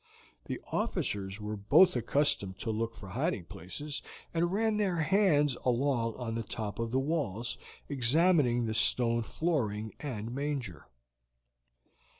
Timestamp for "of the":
6.79-6.97